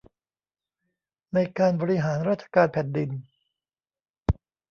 [1.33, 3.09] ในการบริหารราชการแผ่นดิน